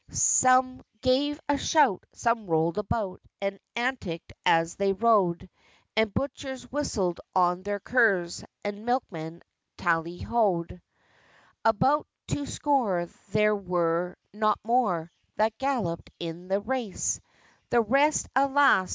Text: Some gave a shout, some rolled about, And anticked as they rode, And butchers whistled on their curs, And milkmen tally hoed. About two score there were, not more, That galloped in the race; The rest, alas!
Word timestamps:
Some 0.09 0.81
gave 1.03 1.39
a 1.47 1.59
shout, 1.59 2.03
some 2.13 2.47
rolled 2.47 2.79
about, 2.79 3.21
And 3.39 3.59
anticked 3.75 4.33
as 4.47 4.75
they 4.75 4.93
rode, 4.93 5.47
And 5.95 6.11
butchers 6.11 6.63
whistled 6.71 7.19
on 7.35 7.61
their 7.61 7.79
curs, 7.79 8.43
And 8.63 8.83
milkmen 8.83 9.43
tally 9.77 10.17
hoed. 10.17 10.81
About 11.63 12.07
two 12.27 12.47
score 12.47 13.07
there 13.31 13.55
were, 13.55 14.17
not 14.33 14.57
more, 14.63 15.11
That 15.35 15.59
galloped 15.59 16.09
in 16.19 16.47
the 16.47 16.61
race; 16.61 17.21
The 17.69 17.81
rest, 17.81 18.27
alas! 18.35 18.89